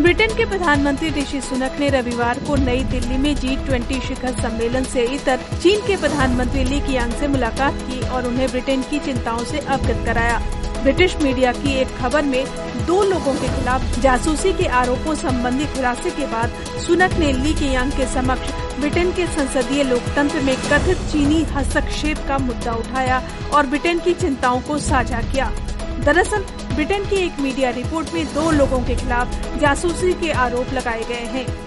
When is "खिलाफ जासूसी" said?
13.48-14.52, 28.96-30.12